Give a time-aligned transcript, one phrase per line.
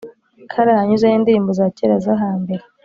[0.51, 2.63] Karahanyuze nindirimbo zacyera zahambere